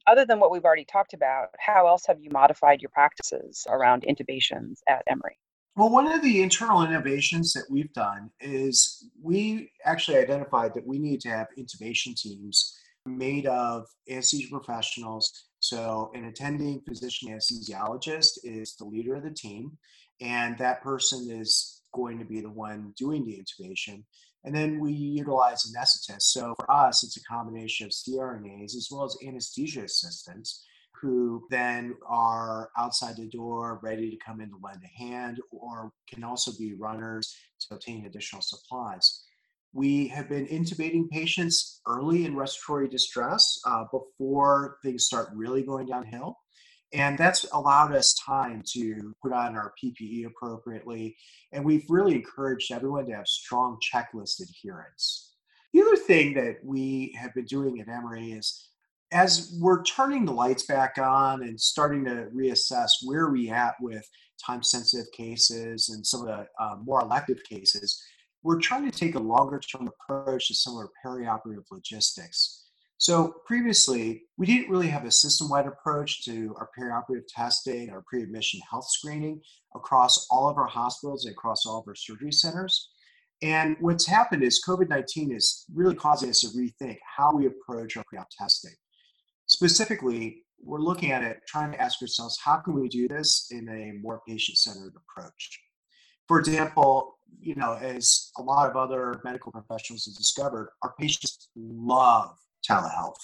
Other 0.06 0.24
than 0.24 0.40
what 0.40 0.50
we've 0.50 0.64
already 0.64 0.86
talked 0.86 1.12
about, 1.12 1.48
how 1.58 1.86
else 1.86 2.06
have 2.06 2.18
you 2.20 2.30
modified 2.30 2.80
your 2.80 2.90
practices 2.90 3.66
around 3.68 4.04
intubations 4.08 4.78
at 4.88 5.02
Emory? 5.06 5.36
Well, 5.76 5.90
one 5.90 6.10
of 6.10 6.22
the 6.22 6.42
internal 6.42 6.82
innovations 6.82 7.52
that 7.52 7.64
we've 7.70 7.92
done 7.92 8.30
is 8.40 9.08
we 9.22 9.70
actually 9.84 10.18
identified 10.18 10.74
that 10.74 10.86
we 10.86 10.98
need 10.98 11.20
to 11.22 11.28
have 11.28 11.46
intubation 11.58 12.14
teams 12.16 12.76
made 13.06 13.46
of 13.46 13.86
anesthesia 14.10 14.48
professionals. 14.50 15.44
So, 15.60 16.10
an 16.14 16.24
attending 16.24 16.80
physician 16.88 17.28
anesthesiologist 17.28 18.38
is 18.42 18.76
the 18.76 18.84
leader 18.84 19.14
of 19.14 19.22
the 19.22 19.30
team, 19.30 19.78
and 20.20 20.58
that 20.58 20.82
person 20.82 21.30
is 21.30 21.79
going 21.92 22.18
to 22.18 22.24
be 22.24 22.40
the 22.40 22.50
one 22.50 22.92
doing 22.96 23.24
the 23.24 23.38
intubation. 23.38 24.04
And 24.44 24.54
then 24.54 24.80
we 24.80 24.92
utilize 24.92 25.64
anesthetists. 25.70 26.22
So, 26.22 26.54
for 26.58 26.70
us, 26.70 27.04
it's 27.04 27.16
a 27.16 27.24
combination 27.24 27.86
of 27.86 27.92
CRNAs 27.92 28.74
as 28.76 28.88
well 28.90 29.04
as 29.04 29.16
anesthesia 29.26 29.84
assistants 29.84 30.64
who 31.00 31.46
then 31.50 31.94
are 32.06 32.70
outside 32.76 33.16
the 33.16 33.28
door 33.28 33.80
ready 33.82 34.10
to 34.10 34.16
come 34.24 34.40
in 34.40 34.50
to 34.50 34.56
lend 34.62 34.82
a 34.84 35.02
hand 35.02 35.40
or 35.50 35.92
can 36.12 36.24
also 36.24 36.52
be 36.58 36.74
runners 36.74 37.34
to 37.60 37.74
obtain 37.74 38.06
additional 38.06 38.42
supplies. 38.42 39.24
We 39.72 40.08
have 40.08 40.28
been 40.28 40.46
intubating 40.46 41.08
patients 41.08 41.80
early 41.86 42.24
in 42.24 42.36
respiratory 42.36 42.88
distress 42.88 43.60
uh, 43.64 43.84
before 43.92 44.78
things 44.82 45.04
start 45.04 45.28
really 45.34 45.62
going 45.62 45.86
downhill. 45.86 46.36
And 46.92 47.16
that's 47.16 47.46
allowed 47.52 47.94
us 47.94 48.14
time 48.14 48.62
to 48.72 49.14
put 49.22 49.32
on 49.32 49.56
our 49.56 49.72
PPE 49.82 50.26
appropriately. 50.26 51.16
And 51.52 51.64
we've 51.64 51.84
really 51.88 52.16
encouraged 52.16 52.72
everyone 52.72 53.06
to 53.06 53.14
have 53.14 53.28
strong 53.28 53.78
checklist 53.92 54.40
adherence. 54.42 55.34
The 55.72 55.82
other 55.82 55.96
thing 55.96 56.34
that 56.34 56.56
we 56.64 57.16
have 57.18 57.32
been 57.34 57.44
doing 57.44 57.80
at 57.80 57.88
Emory 57.88 58.32
is 58.32 58.70
as 59.12 59.56
we're 59.60 59.82
turning 59.82 60.24
the 60.24 60.32
lights 60.32 60.64
back 60.64 60.98
on 60.98 61.42
and 61.42 61.60
starting 61.60 62.04
to 62.04 62.28
reassess 62.34 62.90
where 63.04 63.22
are 63.22 63.32
we 63.32 63.50
at 63.50 63.74
with 63.80 64.08
time 64.44 64.62
sensitive 64.62 65.10
cases 65.12 65.88
and 65.88 66.06
some 66.06 66.22
of 66.22 66.26
the 66.26 66.46
uh, 66.62 66.76
more 66.82 67.00
elective 67.02 67.42
cases, 67.44 68.02
we're 68.42 68.60
trying 68.60 68.90
to 68.90 68.96
take 68.96 69.16
a 69.16 69.20
longer 69.20 69.58
term 69.58 69.88
approach 69.88 70.48
to 70.48 70.54
some 70.54 70.74
of 70.74 70.78
our 70.78 70.90
perioperative 71.04 71.64
logistics. 71.70 72.59
So 73.00 73.36
previously, 73.46 74.24
we 74.36 74.44
didn't 74.44 74.68
really 74.68 74.88
have 74.88 75.06
a 75.06 75.10
system-wide 75.10 75.66
approach 75.66 76.22
to 76.26 76.54
our 76.58 76.68
perioperative 76.78 77.26
testing, 77.34 77.88
our 77.88 78.02
pre-admission 78.06 78.60
health 78.70 78.84
screening 78.90 79.40
across 79.74 80.26
all 80.30 80.50
of 80.50 80.58
our 80.58 80.66
hospitals 80.66 81.24
and 81.24 81.32
across 81.32 81.64
all 81.64 81.78
of 81.78 81.88
our 81.88 81.94
surgery 81.94 82.30
centers. 82.30 82.90
And 83.40 83.78
what's 83.80 84.06
happened 84.06 84.42
is 84.42 84.62
COVID-19 84.68 85.34
is 85.34 85.64
really 85.72 85.94
causing 85.94 86.28
us 86.28 86.40
to 86.40 86.48
rethink 86.48 86.98
how 87.16 87.34
we 87.34 87.46
approach 87.46 87.96
our 87.96 88.04
pre-op 88.06 88.28
testing. 88.38 88.74
Specifically, 89.46 90.42
we're 90.62 90.82
looking 90.82 91.10
at 91.10 91.22
it, 91.22 91.38
trying 91.48 91.72
to 91.72 91.80
ask 91.80 92.02
ourselves, 92.02 92.38
how 92.44 92.56
can 92.56 92.78
we 92.78 92.86
do 92.86 93.08
this 93.08 93.46
in 93.50 93.66
a 93.70 93.98
more 94.02 94.20
patient-centered 94.28 94.92
approach? 94.94 95.58
For 96.28 96.38
example, 96.38 97.18
you 97.40 97.54
know, 97.54 97.78
as 97.80 98.30
a 98.36 98.42
lot 98.42 98.68
of 98.68 98.76
other 98.76 99.22
medical 99.24 99.52
professionals 99.52 100.04
have 100.04 100.16
discovered, 100.16 100.68
our 100.82 100.92
patients 101.00 101.48
love 101.56 102.36
telehealth. 102.70 103.14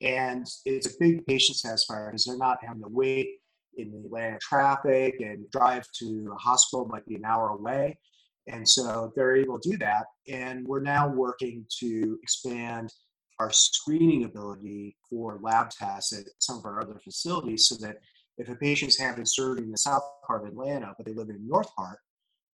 And 0.00 0.46
it's 0.64 0.86
a 0.86 0.98
big 1.00 1.26
patient 1.26 1.58
satisfier 1.58 2.08
because 2.08 2.24
they're 2.24 2.36
not 2.36 2.58
having 2.62 2.82
to 2.82 2.88
wait 2.88 3.28
in 3.76 3.90
the 3.90 4.06
Atlanta 4.06 4.38
traffic 4.40 5.20
and 5.20 5.50
drive 5.50 5.86
to 5.98 6.32
a 6.34 6.38
hospital 6.38 6.86
might 6.86 7.06
be 7.06 7.16
an 7.16 7.24
hour 7.24 7.50
away. 7.50 7.98
And 8.46 8.68
so 8.68 9.12
they're 9.14 9.36
able 9.36 9.58
to 9.58 9.70
do 9.70 9.76
that. 9.78 10.06
And 10.28 10.66
we're 10.66 10.80
now 10.80 11.08
working 11.08 11.66
to 11.80 12.18
expand 12.22 12.92
our 13.38 13.52
screening 13.52 14.24
ability 14.24 14.96
for 15.08 15.38
lab 15.42 15.70
tests 15.70 16.12
at 16.12 16.24
some 16.38 16.58
of 16.58 16.64
our 16.64 16.80
other 16.80 16.98
facilities 17.02 17.68
so 17.68 17.76
that 17.76 17.98
if 18.36 18.48
a 18.48 18.54
patient's 18.54 18.98
having 18.98 19.26
surgery 19.26 19.64
in 19.64 19.70
the 19.70 19.78
south 19.78 20.02
part 20.26 20.42
of 20.42 20.48
Atlanta, 20.48 20.94
but 20.96 21.06
they 21.06 21.12
live 21.12 21.28
in 21.28 21.36
the 21.36 21.48
north 21.48 21.74
part, 21.76 21.98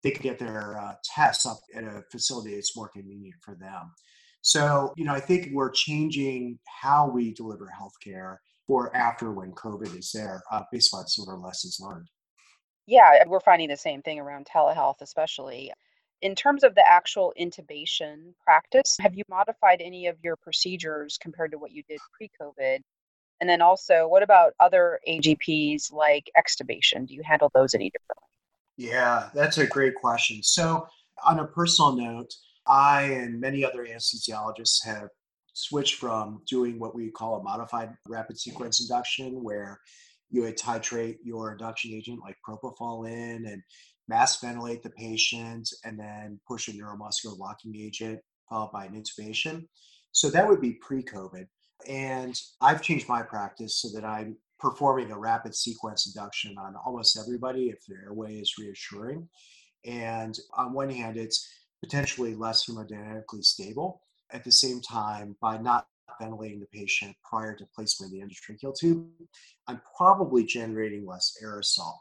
they 0.02 0.10
could 0.10 0.22
get 0.22 0.38
their 0.38 0.78
uh, 0.78 0.94
tests 1.04 1.44
up 1.44 1.58
at 1.74 1.84
a 1.84 2.02
facility 2.10 2.54
that's 2.54 2.76
more 2.76 2.88
convenient 2.88 3.36
for 3.42 3.54
them. 3.54 3.92
So, 4.42 4.92
you 4.96 5.04
know, 5.04 5.12
I 5.12 5.20
think 5.20 5.50
we're 5.52 5.70
changing 5.70 6.58
how 6.66 7.08
we 7.08 7.32
deliver 7.34 7.68
healthcare 7.68 8.36
for 8.66 8.94
after 8.96 9.32
when 9.32 9.52
COVID 9.52 9.98
is 9.98 10.12
there, 10.12 10.42
uh, 10.50 10.62
based 10.72 10.94
on 10.94 11.06
some 11.06 11.24
of 11.24 11.28
our 11.28 11.38
lessons 11.38 11.78
learned. 11.80 12.08
Yeah, 12.86 13.24
we're 13.26 13.40
finding 13.40 13.68
the 13.68 13.76
same 13.76 14.02
thing 14.02 14.18
around 14.18 14.46
telehealth, 14.46 15.00
especially. 15.00 15.72
In 16.22 16.34
terms 16.34 16.64
of 16.64 16.74
the 16.74 16.86
actual 16.88 17.32
intubation 17.38 18.34
practice, 18.44 18.96
have 19.00 19.14
you 19.14 19.24
modified 19.28 19.80
any 19.80 20.06
of 20.06 20.16
your 20.22 20.36
procedures 20.36 21.18
compared 21.18 21.50
to 21.52 21.58
what 21.58 21.72
you 21.72 21.82
did 21.88 22.00
pre 22.12 22.30
COVID? 22.40 22.80
And 23.40 23.48
then 23.48 23.62
also, 23.62 24.06
what 24.06 24.22
about 24.22 24.52
other 24.60 25.00
AGPs 25.08 25.92
like 25.92 26.30
extubation? 26.36 27.06
Do 27.06 27.14
you 27.14 27.22
handle 27.24 27.50
those 27.54 27.74
any 27.74 27.90
differently? 27.90 28.28
Yeah, 28.76 29.30
that's 29.34 29.58
a 29.58 29.66
great 29.66 29.94
question. 29.94 30.42
So, 30.42 30.86
on 31.24 31.38
a 31.38 31.46
personal 31.46 31.96
note, 31.96 32.34
I 32.66 33.02
and 33.02 33.40
many 33.40 33.64
other 33.64 33.86
anesthesiologists 33.86 34.84
have 34.84 35.08
switched 35.52 35.96
from 35.96 36.42
doing 36.48 36.78
what 36.78 36.94
we 36.94 37.10
call 37.10 37.36
a 37.36 37.42
modified 37.42 37.90
rapid 38.08 38.38
sequence 38.38 38.80
induction, 38.80 39.42
where 39.42 39.80
you 40.30 40.42
would 40.42 40.56
titrate 40.56 41.16
your 41.24 41.52
induction 41.52 41.92
agent 41.92 42.20
like 42.22 42.36
propofol 42.48 43.08
in 43.08 43.46
and 43.46 43.62
mask 44.08 44.40
ventilate 44.42 44.82
the 44.82 44.90
patient 44.90 45.68
and 45.84 45.98
then 45.98 46.40
push 46.46 46.68
a 46.68 46.72
neuromuscular 46.72 47.36
blocking 47.36 47.74
agent 47.76 48.20
followed 48.48 48.72
by 48.72 48.84
an 48.84 49.00
intubation. 49.00 49.64
So 50.12 50.28
that 50.30 50.46
would 50.48 50.60
be 50.60 50.74
pre 50.74 51.02
COVID. 51.02 51.46
And 51.88 52.34
I've 52.60 52.82
changed 52.82 53.08
my 53.08 53.22
practice 53.22 53.80
so 53.80 53.88
that 53.94 54.04
I'm 54.04 54.36
performing 54.58 55.10
a 55.10 55.18
rapid 55.18 55.54
sequence 55.54 56.12
induction 56.14 56.56
on 56.58 56.74
almost 56.84 57.18
everybody 57.18 57.70
if 57.70 57.78
their 57.88 58.02
airway 58.04 58.34
is 58.34 58.54
reassuring. 58.58 59.28
And 59.86 60.38
on 60.54 60.74
one 60.74 60.90
hand, 60.90 61.16
it's 61.16 61.48
potentially 61.82 62.34
less 62.34 62.66
hemodynamically 62.66 63.44
stable. 63.44 64.02
At 64.32 64.44
the 64.44 64.52
same 64.52 64.80
time, 64.80 65.36
by 65.40 65.58
not 65.58 65.86
ventilating 66.20 66.60
the 66.60 66.66
patient 66.66 67.16
prior 67.28 67.54
to 67.56 67.66
placement 67.74 68.12
of 68.12 68.18
the 68.18 68.24
endotracheal 68.24 68.76
tube, 68.78 69.08
I'm 69.66 69.80
probably 69.96 70.44
generating 70.44 71.06
less 71.06 71.36
aerosol. 71.42 71.94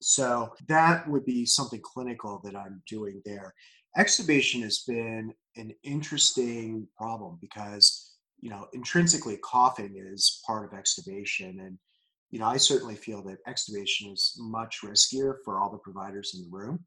So 0.00 0.52
that 0.68 1.08
would 1.08 1.24
be 1.24 1.46
something 1.46 1.80
clinical 1.82 2.40
that 2.44 2.54
I'm 2.54 2.82
doing 2.88 3.22
there. 3.24 3.54
Extubation 3.96 4.62
has 4.62 4.80
been 4.86 5.32
an 5.56 5.74
interesting 5.82 6.86
problem 6.96 7.38
because, 7.40 8.16
you 8.40 8.50
know, 8.50 8.66
intrinsically 8.74 9.38
coughing 9.38 9.94
is 9.96 10.42
part 10.46 10.64
of 10.64 10.78
extubation. 10.78 11.60
And, 11.60 11.78
you 12.30 12.38
know, 12.38 12.46
I 12.46 12.58
certainly 12.58 12.94
feel 12.94 13.22
that 13.22 13.44
extubation 13.48 14.12
is 14.12 14.36
much 14.38 14.80
riskier 14.84 15.36
for 15.44 15.58
all 15.58 15.70
the 15.70 15.78
providers 15.78 16.34
in 16.36 16.42
the 16.42 16.56
room. 16.56 16.84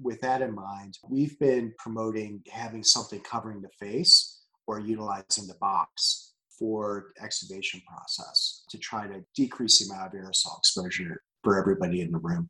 With 0.00 0.20
that 0.20 0.42
in 0.42 0.54
mind, 0.54 0.98
we've 1.08 1.38
been 1.38 1.74
promoting 1.78 2.42
having 2.50 2.84
something 2.84 3.20
covering 3.20 3.60
the 3.60 3.70
face 3.80 4.42
or 4.66 4.78
utilizing 4.78 5.46
the 5.46 5.56
box 5.60 6.34
for 6.58 7.12
extubation 7.22 7.82
process 7.84 8.64
to 8.70 8.78
try 8.78 9.06
to 9.06 9.24
decrease 9.34 9.78
the 9.78 9.92
amount 9.92 10.14
of 10.14 10.20
aerosol 10.20 10.58
exposure 10.58 11.22
for 11.42 11.58
everybody 11.58 12.00
in 12.00 12.10
the 12.10 12.18
room. 12.18 12.48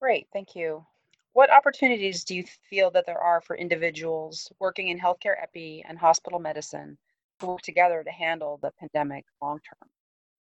Great, 0.00 0.26
thank 0.32 0.54
you. 0.54 0.84
What 1.32 1.52
opportunities 1.52 2.24
do 2.24 2.34
you 2.34 2.44
feel 2.70 2.90
that 2.92 3.04
there 3.04 3.18
are 3.18 3.40
for 3.40 3.56
individuals 3.56 4.50
working 4.58 4.88
in 4.88 4.98
healthcare 4.98 5.34
epi 5.42 5.84
and 5.86 5.98
hospital 5.98 6.38
medicine 6.38 6.96
to 7.40 7.46
work 7.46 7.62
together 7.62 8.02
to 8.02 8.10
handle 8.10 8.58
the 8.62 8.70
pandemic 8.78 9.24
long 9.42 9.58
term? 9.58 9.90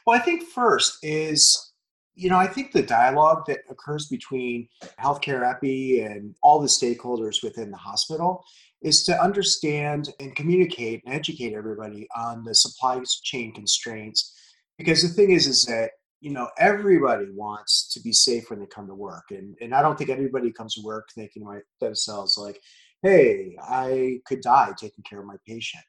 Well, 0.07 0.21
I 0.21 0.23
think 0.23 0.45
first 0.45 0.99
is, 1.03 1.73
you 2.15 2.31
know, 2.31 2.39
I 2.39 2.47
think 2.47 2.73
the 2.73 2.83
dialogue 2.83 3.45
that 3.47 3.61
occurs 3.69 4.07
between 4.07 4.69
healthcare 5.01 5.49
epi 5.49 6.01
and 6.01 6.35
all 6.43 6.61
the 6.61 6.69
stakeholders 6.69 7.43
within 7.43 7.71
the 7.71 7.77
hospital 7.77 8.45
is 8.83 9.03
to 9.05 9.21
understand 9.21 10.11
and 10.21 10.37
communicate 10.37 11.03
and 11.05 11.15
educate 11.15 11.55
everybody 11.55 12.07
on 12.17 12.45
the 12.45 12.55
supply 12.55 13.01
chain 13.23 13.53
constraints. 13.53 14.33
Because 14.79 15.03
the 15.03 15.09
thing 15.09 15.31
is, 15.31 15.47
is 15.47 15.65
that 15.65 15.91
you 16.21 16.31
know 16.31 16.49
everybody 16.59 17.27
wants 17.35 17.93
to 17.93 18.01
be 18.01 18.13
safe 18.13 18.49
when 18.49 18.61
they 18.61 18.67
come 18.67 18.87
to 18.87 18.95
work, 18.95 19.25
and 19.31 19.57
and 19.61 19.75
I 19.75 19.83
don't 19.83 19.97
think 19.97 20.11
everybody 20.11 20.53
comes 20.53 20.75
to 20.75 20.83
work 20.83 21.09
thinking 21.15 21.45
to 21.45 21.61
themselves 21.81 22.37
like, 22.39 22.61
"Hey, 23.03 23.57
I 23.63 24.21
could 24.27 24.41
die 24.41 24.73
taking 24.79 25.05
care 25.09 25.21
of 25.21 25.27
my 25.27 25.37
patient." 25.47 25.85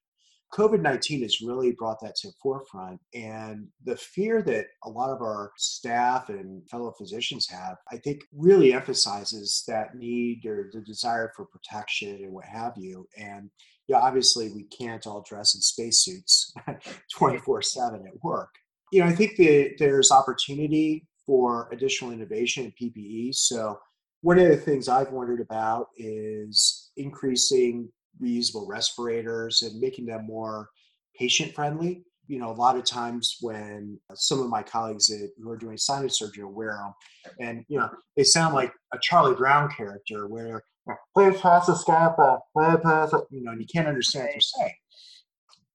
COVID 0.53 0.81
19 0.81 1.21
has 1.23 1.41
really 1.41 1.71
brought 1.71 1.99
that 2.01 2.15
to 2.17 2.27
the 2.27 2.33
forefront. 2.41 2.99
And 3.13 3.67
the 3.83 3.97
fear 3.97 4.41
that 4.43 4.67
a 4.83 4.89
lot 4.89 5.09
of 5.09 5.21
our 5.21 5.51
staff 5.57 6.29
and 6.29 6.67
fellow 6.69 6.93
physicians 6.97 7.47
have, 7.49 7.77
I 7.91 7.97
think, 7.97 8.21
really 8.33 8.73
emphasizes 8.73 9.63
that 9.67 9.95
need 9.95 10.45
or 10.45 10.69
the 10.71 10.81
desire 10.81 11.31
for 11.35 11.45
protection 11.45 12.15
and 12.23 12.31
what 12.31 12.45
have 12.45 12.73
you. 12.77 13.07
And 13.17 13.49
yeah, 13.87 13.97
obviously, 13.97 14.51
we 14.51 14.63
can't 14.63 15.05
all 15.05 15.25
dress 15.27 15.55
in 15.55 15.61
spacesuits 15.61 16.53
24 17.17 17.61
7 17.61 18.05
at 18.07 18.23
work. 18.23 18.49
You 18.91 19.01
know, 19.01 19.07
I 19.07 19.15
think 19.15 19.35
that 19.37 19.75
there's 19.77 20.11
opportunity 20.11 21.07
for 21.25 21.69
additional 21.71 22.11
innovation 22.11 22.65
in 22.65 22.91
PPE. 22.91 23.35
So, 23.35 23.79
one 24.21 24.39
of 24.39 24.47
the 24.47 24.57
things 24.57 24.87
I've 24.87 25.11
wondered 25.11 25.41
about 25.41 25.87
is 25.97 26.91
increasing 26.97 27.89
reusable 28.21 28.67
respirators 28.67 29.63
and 29.63 29.79
making 29.79 30.05
them 30.05 30.25
more 30.25 30.69
patient 31.17 31.53
friendly. 31.53 32.03
You 32.27 32.39
know, 32.39 32.49
a 32.49 32.53
lot 32.53 32.75
of 32.75 32.85
times 32.85 33.37
when 33.41 33.99
uh, 34.09 34.15
some 34.15 34.41
of 34.41 34.49
my 34.49 34.63
colleagues 34.63 35.07
that, 35.07 35.29
who 35.41 35.49
are 35.51 35.57
doing 35.57 35.77
sinus 35.77 36.17
surgery 36.17 36.43
wear 36.43 36.79
them, 36.81 36.93
and 37.39 37.65
you 37.67 37.77
know, 37.77 37.89
they 38.17 38.23
sound 38.23 38.55
like 38.55 38.73
a 38.93 38.97
Charlie 39.01 39.35
Brown 39.35 39.69
character 39.69 40.27
where 40.27 40.63
please 41.15 41.39
pass 41.39 41.67
the 41.67 41.75
scalpel, 41.75 42.39
please 42.55 42.77
pass 42.83 43.13
it, 43.13 43.21
you 43.29 43.43
know, 43.43 43.51
and 43.51 43.61
you 43.61 43.67
can't 43.71 43.87
understand 43.87 44.25
what 44.25 44.33
they're 44.33 44.41
saying. 44.41 44.73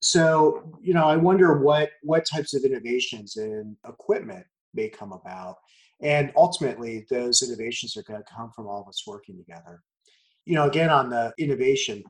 So, 0.03 0.79
you 0.81 0.95
know, 0.95 1.05
I 1.05 1.17
wonder 1.17 1.59
what 1.59 1.91
what 2.03 2.25
types 2.27 2.55
of 2.55 2.65
innovations 2.65 3.37
in 3.37 3.77
equipment 3.87 4.47
may 4.75 4.89
come 4.89 5.13
about. 5.13 5.57
And 6.03 6.33
ultimately, 6.37 7.07
those 7.11 7.43
innovations 7.43 7.97
are 7.97 8.03
going 8.03 8.23
to 8.23 8.35
come 8.35 8.51
from 8.57 8.67
all 8.67 8.81
of 8.81 8.89
us 8.89 9.07
working 9.07 9.37
together. 9.37 9.83
You 10.47 10.55
know, 10.55 10.67
again, 10.67 10.89
on 10.89 11.11
the 11.11 11.33
innovation, 11.39 12.03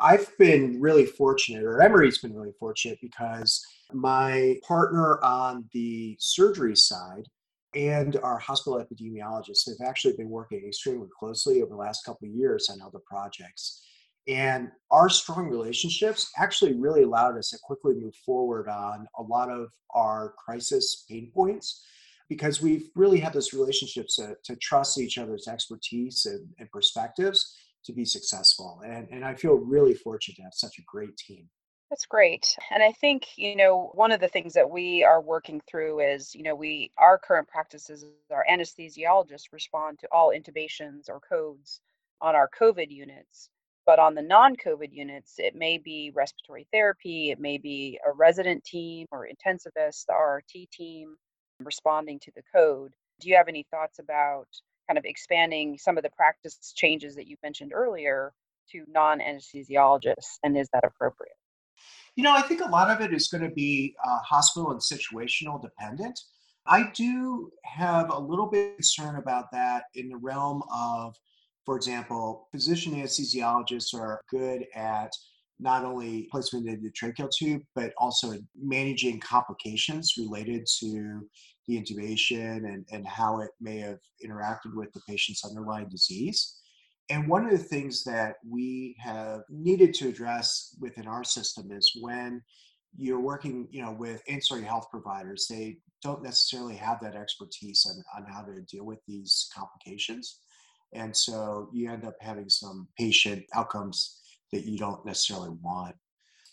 I've 0.00 0.36
been 0.38 0.80
really 0.80 1.06
fortunate, 1.06 1.64
or 1.64 1.80
Emory's 1.80 2.18
been 2.18 2.34
really 2.34 2.52
fortunate 2.58 2.98
because 3.00 3.64
my 3.92 4.56
partner 4.66 5.22
on 5.24 5.68
the 5.72 6.16
surgery 6.18 6.76
side 6.76 7.28
and 7.74 8.16
our 8.22 8.38
hospital 8.38 8.82
epidemiologists 8.82 9.68
have 9.68 9.86
actually 9.86 10.16
been 10.16 10.30
working 10.30 10.64
extremely 10.66 11.08
closely 11.18 11.62
over 11.62 11.70
the 11.70 11.76
last 11.76 12.04
couple 12.04 12.28
of 12.28 12.34
years 12.34 12.68
on 12.70 12.80
other 12.80 13.00
projects. 13.06 13.82
And 14.28 14.70
our 14.90 15.08
strong 15.08 15.48
relationships 15.48 16.30
actually 16.36 16.74
really 16.74 17.04
allowed 17.04 17.38
us 17.38 17.50
to 17.50 17.58
quickly 17.62 17.94
move 17.94 18.14
forward 18.24 18.68
on 18.68 19.06
a 19.18 19.22
lot 19.22 19.50
of 19.50 19.68
our 19.90 20.34
crisis 20.36 21.04
pain 21.08 21.30
points 21.32 21.84
because 22.28 22.60
we've 22.60 22.88
really 22.96 23.20
had 23.20 23.32
those 23.32 23.52
relationships 23.52 24.16
to, 24.16 24.34
to 24.44 24.56
trust 24.56 24.98
each 24.98 25.16
other's 25.16 25.46
expertise 25.46 26.26
and, 26.26 26.48
and 26.58 26.70
perspectives 26.72 27.56
to 27.86 27.92
be 27.92 28.04
successful. 28.04 28.80
And, 28.84 29.08
and 29.10 29.24
I 29.24 29.34
feel 29.34 29.54
really 29.54 29.94
fortunate 29.94 30.36
to 30.36 30.42
have 30.42 30.54
such 30.54 30.78
a 30.78 30.82
great 30.86 31.16
team. 31.16 31.48
That's 31.90 32.06
great. 32.06 32.56
And 32.72 32.82
I 32.82 32.90
think, 32.92 33.26
you 33.36 33.54
know, 33.54 33.90
one 33.94 34.10
of 34.10 34.20
the 34.20 34.28
things 34.28 34.54
that 34.54 34.68
we 34.68 35.04
are 35.04 35.20
working 35.20 35.60
through 35.70 36.00
is, 36.00 36.34
you 36.34 36.42
know, 36.42 36.54
we 36.56 36.90
our 36.98 37.16
current 37.16 37.46
practices 37.46 38.04
our 38.32 38.44
anesthesiologists 38.50 39.52
respond 39.52 40.00
to 40.00 40.08
all 40.10 40.32
intubations 40.32 41.08
or 41.08 41.20
codes 41.20 41.80
on 42.20 42.34
our 42.34 42.50
COVID 42.60 42.90
units. 42.90 43.50
But 43.86 44.00
on 44.00 44.16
the 44.16 44.22
non-COVID 44.22 44.92
units, 44.92 45.34
it 45.38 45.54
may 45.54 45.78
be 45.78 46.10
respiratory 46.12 46.66
therapy, 46.72 47.30
it 47.30 47.38
may 47.38 47.56
be 47.56 48.00
a 48.04 48.12
resident 48.12 48.64
team 48.64 49.06
or 49.12 49.28
intensivist, 49.28 50.06
the 50.06 50.12
RRT 50.12 50.70
team 50.70 51.14
responding 51.60 52.18
to 52.18 52.32
the 52.34 52.42
code. 52.52 52.92
Do 53.20 53.28
you 53.28 53.36
have 53.36 53.46
any 53.46 53.64
thoughts 53.70 54.00
about 54.00 54.48
kind 54.88 54.98
of 54.98 55.04
expanding 55.04 55.78
some 55.78 55.96
of 55.96 56.02
the 56.02 56.10
practice 56.10 56.72
changes 56.74 57.14
that 57.16 57.26
you 57.26 57.36
mentioned 57.42 57.72
earlier 57.74 58.32
to 58.72 58.84
non 58.88 59.20
anesthesiologists? 59.20 60.38
And 60.42 60.56
is 60.56 60.68
that 60.72 60.84
appropriate? 60.84 61.36
You 62.16 62.24
know, 62.24 62.34
I 62.34 62.42
think 62.42 62.62
a 62.62 62.68
lot 62.68 62.90
of 62.90 63.00
it 63.00 63.14
is 63.14 63.28
going 63.28 63.44
to 63.44 63.54
be 63.54 63.94
uh, 64.04 64.18
hospital 64.18 64.70
and 64.70 64.80
situational 64.80 65.60
dependent. 65.60 66.18
I 66.66 66.90
do 66.94 67.50
have 67.64 68.10
a 68.10 68.18
little 68.18 68.46
bit 68.46 68.70
of 68.70 68.76
concern 68.76 69.16
about 69.16 69.52
that 69.52 69.84
in 69.94 70.08
the 70.08 70.16
realm 70.16 70.62
of, 70.72 71.14
for 71.64 71.76
example, 71.76 72.48
physician 72.50 72.94
anesthesiologists 72.94 73.94
are 73.94 74.20
good 74.30 74.66
at 74.74 75.12
not 75.58 75.84
only 75.84 76.28
placement 76.30 76.66
endotracheal 76.66 77.30
tube, 77.30 77.62
but 77.74 77.92
also 77.98 78.34
managing 78.60 79.20
complications 79.20 80.14
related 80.18 80.66
to 80.80 81.26
the 81.66 81.80
intubation 81.80 82.64
and, 82.72 82.84
and 82.92 83.06
how 83.06 83.40
it 83.40 83.50
may 83.60 83.78
have 83.78 83.98
interacted 84.24 84.74
with 84.74 84.92
the 84.92 85.00
patient's 85.08 85.44
underlying 85.44 85.88
disease. 85.88 86.60
And 87.10 87.28
one 87.28 87.44
of 87.44 87.52
the 87.52 87.58
things 87.58 88.02
that 88.04 88.36
we 88.48 88.96
have 88.98 89.42
needed 89.48 89.94
to 89.94 90.08
address 90.08 90.76
within 90.80 91.06
our 91.06 91.24
system 91.24 91.70
is 91.70 91.92
when 92.00 92.42
you're 92.98 93.20
working, 93.20 93.68
you 93.70 93.82
know, 93.82 93.92
with 93.92 94.22
ancillary 94.28 94.64
health 94.64 94.88
providers. 94.90 95.46
They 95.48 95.78
don't 96.02 96.22
necessarily 96.22 96.76
have 96.76 97.00
that 97.00 97.16
expertise 97.16 97.86
on, 97.86 98.02
on 98.16 98.30
how 98.30 98.42
to 98.42 98.60
deal 98.62 98.84
with 98.84 99.00
these 99.06 99.50
complications. 99.56 100.40
And 100.92 101.16
so 101.16 101.68
you 101.72 101.90
end 101.90 102.04
up 102.04 102.16
having 102.20 102.48
some 102.48 102.88
patient 102.98 103.44
outcomes 103.54 104.20
that 104.52 104.64
you 104.64 104.78
don't 104.78 105.04
necessarily 105.04 105.50
want. 105.62 105.96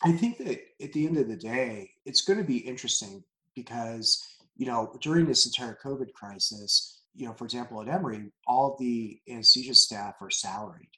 I 0.03 0.11
think 0.11 0.37
that 0.39 0.59
at 0.81 0.91
the 0.91 1.05
end 1.05 1.17
of 1.17 1.29
the 1.29 1.37
day, 1.37 1.91
it's 2.05 2.21
going 2.21 2.39
to 2.39 2.45
be 2.45 2.57
interesting 2.57 3.23
because, 3.55 4.21
you 4.55 4.65
know, 4.65 4.95
during 5.01 5.25
this 5.25 5.45
entire 5.45 5.77
COVID 5.83 6.13
crisis, 6.13 7.01
you 7.15 7.25
know, 7.27 7.33
for 7.33 7.45
example, 7.45 7.81
at 7.81 7.87
Emory, 7.87 8.31
all 8.47 8.75
the 8.79 9.19
anesthesia 9.29 9.73
staff 9.73 10.15
are 10.21 10.29
salaried. 10.29 10.89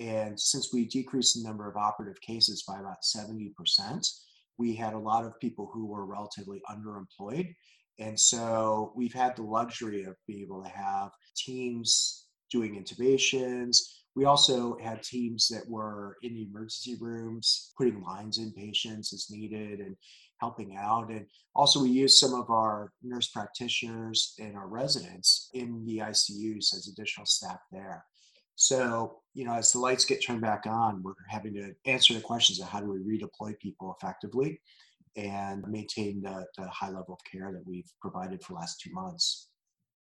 And 0.00 0.38
since 0.38 0.72
we 0.72 0.84
decreased 0.84 1.34
the 1.34 1.46
number 1.46 1.68
of 1.68 1.76
operative 1.76 2.20
cases 2.20 2.64
by 2.66 2.78
about 2.78 3.02
70%, 3.02 3.52
we 4.56 4.74
had 4.74 4.94
a 4.94 4.98
lot 4.98 5.24
of 5.24 5.38
people 5.40 5.70
who 5.72 5.86
were 5.86 6.06
relatively 6.06 6.60
underemployed. 6.70 7.54
And 7.98 8.18
so 8.18 8.92
we've 8.94 9.12
had 9.12 9.34
the 9.34 9.42
luxury 9.42 10.04
of 10.04 10.14
being 10.26 10.42
able 10.42 10.62
to 10.62 10.68
have 10.68 11.10
teams 11.36 12.26
doing 12.50 12.82
intubations. 12.82 13.78
We 14.14 14.24
also 14.24 14.78
had 14.78 15.02
teams 15.02 15.48
that 15.48 15.68
were 15.68 16.16
in 16.22 16.34
the 16.34 16.42
emergency 16.42 16.96
rooms, 17.00 17.72
putting 17.76 18.02
lines 18.02 18.38
in 18.38 18.52
patients 18.52 19.12
as 19.12 19.26
needed 19.30 19.80
and 19.80 19.96
helping 20.40 20.76
out. 20.76 21.10
And 21.10 21.26
also, 21.54 21.82
we 21.82 21.90
use 21.90 22.18
some 22.18 22.34
of 22.34 22.50
our 22.50 22.92
nurse 23.02 23.28
practitioners 23.28 24.34
and 24.38 24.56
our 24.56 24.68
residents 24.68 25.50
in 25.54 25.84
the 25.86 25.98
ICUs 25.98 26.74
as 26.74 26.88
additional 26.92 27.26
staff 27.26 27.58
there. 27.72 28.04
So, 28.56 29.20
you 29.34 29.44
know, 29.44 29.54
as 29.54 29.72
the 29.72 29.78
lights 29.78 30.04
get 30.04 30.24
turned 30.24 30.40
back 30.40 30.64
on, 30.66 31.02
we're 31.02 31.12
having 31.28 31.54
to 31.54 31.72
answer 31.86 32.14
the 32.14 32.20
questions 32.20 32.60
of 32.60 32.68
how 32.68 32.80
do 32.80 32.90
we 32.90 32.98
redeploy 32.98 33.56
people 33.60 33.96
effectively 33.96 34.60
and 35.16 35.66
maintain 35.68 36.20
the, 36.22 36.44
the 36.56 36.68
high 36.68 36.90
level 36.90 37.14
of 37.14 37.20
care 37.30 37.52
that 37.52 37.66
we've 37.66 37.90
provided 38.00 38.42
for 38.42 38.54
the 38.54 38.58
last 38.58 38.80
two 38.80 38.92
months. 38.92 39.48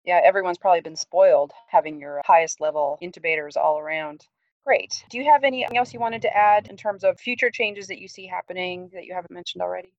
Yeah, 0.05 0.21
everyone's 0.23 0.59
probably 0.59 0.83
been 0.83 0.97
spoiled 0.97 1.53
having 1.69 1.99
your 1.99 2.21
highest 2.27 2.61
level 2.61 2.99
intubators 3.03 3.57
all 3.57 3.79
around. 3.79 4.27
Great. 4.65 5.05
Do 5.11 5.19
you 5.19 5.25
have 5.25 5.45
anything 5.45 5.77
else 5.77 5.93
you 5.93 6.01
wanted 6.01 6.23
to 6.23 6.37
add 6.37 6.69
in 6.69 6.77
terms 6.77 7.05
of 7.05 7.19
future 7.19 7.51
changes 7.51 7.87
that 7.89 8.01
you 8.01 8.09
see 8.09 8.27
happening 8.27 8.91
that 8.95 9.05
you 9.05 9.15
haven't 9.15 9.31
mentioned 9.31 9.63
already? 9.63 9.93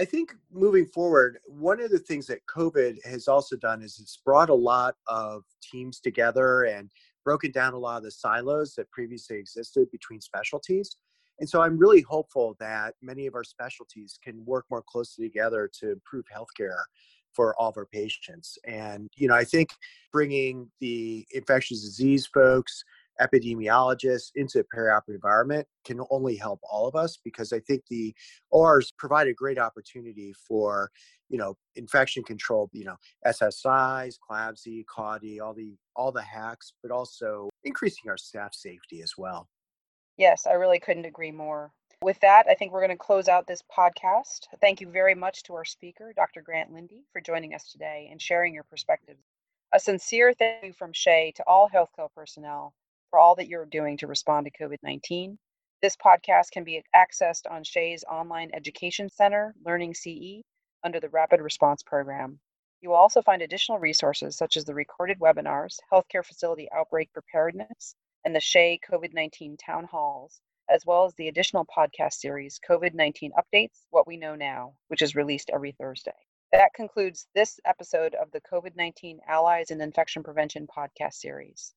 I 0.00 0.04
think 0.04 0.34
moving 0.52 0.86
forward, 0.86 1.38
one 1.46 1.80
of 1.80 1.90
the 1.90 1.98
things 1.98 2.26
that 2.28 2.46
COVID 2.46 3.04
has 3.04 3.26
also 3.26 3.56
done 3.56 3.82
is 3.82 3.98
it's 4.00 4.20
brought 4.24 4.48
a 4.48 4.54
lot 4.54 4.94
of 5.08 5.42
teams 5.60 5.98
together 5.98 6.64
and 6.64 6.90
broken 7.24 7.50
down 7.50 7.74
a 7.74 7.78
lot 7.78 7.98
of 7.98 8.04
the 8.04 8.10
silos 8.10 8.74
that 8.76 8.90
previously 8.92 9.36
existed 9.36 9.90
between 9.90 10.20
specialties. 10.20 10.96
And 11.40 11.48
so 11.48 11.62
I'm 11.62 11.76
really 11.76 12.00
hopeful 12.00 12.56
that 12.60 12.94
many 13.02 13.26
of 13.26 13.34
our 13.34 13.44
specialties 13.44 14.18
can 14.22 14.44
work 14.44 14.66
more 14.70 14.82
closely 14.88 15.28
together 15.28 15.68
to 15.80 15.92
improve 15.92 16.24
healthcare 16.34 16.82
for 17.32 17.54
all 17.60 17.70
of 17.70 17.76
our 17.76 17.86
patients. 17.86 18.56
And, 18.64 19.08
you 19.16 19.28
know, 19.28 19.34
I 19.34 19.44
think 19.44 19.70
bringing 20.12 20.70
the 20.80 21.26
infectious 21.32 21.82
disease 21.82 22.26
folks, 22.26 22.82
epidemiologists 23.20 24.30
into 24.34 24.60
a 24.60 24.64
perioperative 24.64 25.14
environment 25.14 25.66
can 25.84 26.00
only 26.10 26.36
help 26.36 26.60
all 26.62 26.86
of 26.86 26.94
us 26.94 27.18
because 27.24 27.52
I 27.52 27.60
think 27.60 27.82
the 27.88 28.14
ORs 28.50 28.92
provide 28.98 29.28
a 29.28 29.34
great 29.34 29.58
opportunity 29.58 30.32
for 30.46 30.90
you 31.28 31.38
know 31.38 31.56
infection 31.76 32.22
control 32.22 32.70
you 32.72 32.84
know 32.84 32.96
SSIs, 33.26 34.16
CLABSI, 34.28 34.84
CAUTI, 34.86 35.40
all 35.40 35.54
the 35.54 35.76
all 35.96 36.12
the 36.12 36.22
hacks, 36.22 36.72
but 36.82 36.90
also 36.90 37.48
increasing 37.64 38.08
our 38.08 38.16
staff 38.16 38.54
safety 38.54 39.02
as 39.02 39.12
well. 39.18 39.48
Yes, 40.16 40.46
I 40.46 40.52
really 40.52 40.80
couldn't 40.80 41.06
agree 41.06 41.32
more. 41.32 41.72
With 42.00 42.20
that, 42.20 42.46
I 42.48 42.54
think 42.54 42.72
we're 42.72 42.80
going 42.80 42.90
to 42.90 42.96
close 42.96 43.28
out 43.28 43.46
this 43.46 43.62
podcast. 43.76 44.46
Thank 44.60 44.80
you 44.80 44.88
very 44.88 45.16
much 45.16 45.42
to 45.44 45.54
our 45.54 45.64
speaker, 45.64 46.12
Dr. 46.14 46.42
Grant 46.42 46.72
Lynde, 46.72 47.02
for 47.12 47.20
joining 47.20 47.54
us 47.54 47.72
today 47.72 48.08
and 48.10 48.22
sharing 48.22 48.54
your 48.54 48.62
perspectives. 48.64 49.18
A 49.74 49.80
sincere 49.80 50.32
thank 50.32 50.64
you 50.64 50.72
from 50.72 50.92
SHEA 50.92 51.34
to 51.34 51.44
all 51.46 51.68
healthcare 51.68 52.08
personnel 52.14 52.72
for 53.10 53.18
all 53.18 53.34
that 53.36 53.48
you're 53.48 53.66
doing 53.66 53.96
to 53.98 54.06
respond 54.06 54.46
to 54.46 54.62
COVID 54.62 54.78
19. 54.82 55.38
This 55.80 55.96
podcast 55.96 56.50
can 56.50 56.64
be 56.64 56.82
accessed 56.94 57.50
on 57.50 57.62
SHEA's 57.62 58.04
online 58.04 58.50
education 58.52 59.08
center, 59.08 59.54
Learning 59.64 59.94
CE, 59.94 60.42
under 60.82 61.00
the 61.00 61.08
Rapid 61.08 61.40
Response 61.40 61.82
Program. 61.82 62.40
You 62.80 62.90
will 62.90 62.96
also 62.96 63.22
find 63.22 63.42
additional 63.42 63.78
resources 63.78 64.36
such 64.36 64.56
as 64.56 64.64
the 64.64 64.74
recorded 64.74 65.18
webinars, 65.18 65.78
Healthcare 65.92 66.24
Facility 66.24 66.68
Outbreak 66.72 67.12
Preparedness, 67.12 67.94
and 68.24 68.34
the 68.34 68.40
SHEA 68.40 68.80
COVID 68.88 69.14
19 69.14 69.56
Town 69.56 69.84
Halls, 69.84 70.40
as 70.68 70.84
well 70.84 71.04
as 71.04 71.14
the 71.14 71.28
additional 71.28 71.64
podcast 71.64 72.14
series, 72.14 72.60
COVID 72.68 72.94
19 72.94 73.32
Updates 73.32 73.84
What 73.90 74.06
We 74.06 74.16
Know 74.16 74.34
Now, 74.34 74.74
which 74.88 75.02
is 75.02 75.16
released 75.16 75.50
every 75.50 75.72
Thursday. 75.72 76.12
That 76.52 76.74
concludes 76.74 77.28
this 77.34 77.60
episode 77.64 78.14
of 78.14 78.30
the 78.30 78.40
COVID 78.40 78.74
19 78.74 79.20
Allies 79.26 79.70
in 79.70 79.80
Infection 79.80 80.22
Prevention 80.22 80.66
podcast 80.66 81.14
series. 81.14 81.74